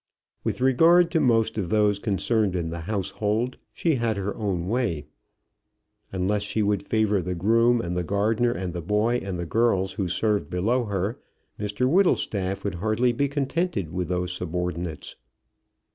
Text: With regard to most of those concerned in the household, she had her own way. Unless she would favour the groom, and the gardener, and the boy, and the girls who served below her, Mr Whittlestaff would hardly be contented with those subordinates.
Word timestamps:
With 0.43 0.61
regard 0.61 1.11
to 1.11 1.19
most 1.19 1.59
of 1.59 1.69
those 1.69 1.99
concerned 1.99 2.55
in 2.55 2.71
the 2.71 2.79
household, 2.89 3.59
she 3.71 3.97
had 3.97 4.17
her 4.17 4.33
own 4.35 4.67
way. 4.67 5.05
Unless 6.11 6.41
she 6.41 6.63
would 6.63 6.81
favour 6.81 7.21
the 7.21 7.35
groom, 7.35 7.79
and 7.79 7.95
the 7.95 8.03
gardener, 8.03 8.51
and 8.51 8.73
the 8.73 8.81
boy, 8.81 9.17
and 9.17 9.37
the 9.39 9.45
girls 9.45 9.93
who 9.93 10.07
served 10.07 10.49
below 10.49 10.85
her, 10.85 11.19
Mr 11.59 11.87
Whittlestaff 11.87 12.63
would 12.63 12.73
hardly 12.81 13.11
be 13.11 13.27
contented 13.27 13.91
with 13.93 14.07
those 14.07 14.31
subordinates. 14.33 15.17